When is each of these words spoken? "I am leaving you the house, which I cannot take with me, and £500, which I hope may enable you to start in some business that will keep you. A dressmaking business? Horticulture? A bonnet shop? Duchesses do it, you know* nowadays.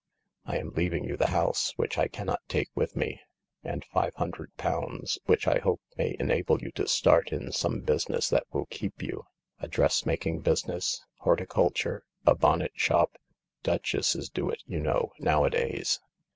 "I 0.51 0.57
am 0.57 0.71
leaving 0.71 1.03
you 1.03 1.15
the 1.15 1.27
house, 1.27 1.73
which 1.75 1.99
I 1.99 2.07
cannot 2.07 2.41
take 2.47 2.71
with 2.73 2.95
me, 2.95 3.21
and 3.63 3.85
£500, 3.93 5.17
which 5.27 5.47
I 5.47 5.59
hope 5.59 5.81
may 5.95 6.15
enable 6.19 6.59
you 6.59 6.71
to 6.71 6.87
start 6.87 7.31
in 7.31 7.51
some 7.51 7.81
business 7.81 8.27
that 8.29 8.47
will 8.51 8.65
keep 8.65 9.03
you. 9.03 9.25
A 9.59 9.67
dressmaking 9.67 10.39
business? 10.39 11.03
Horticulture? 11.19 12.03
A 12.25 12.33
bonnet 12.33 12.71
shop? 12.73 13.15
Duchesses 13.61 14.31
do 14.31 14.49
it, 14.49 14.63
you 14.65 14.79
know* 14.79 15.11
nowadays. 15.19 15.99